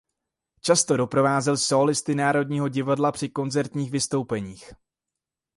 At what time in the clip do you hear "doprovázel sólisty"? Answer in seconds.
0.97-2.15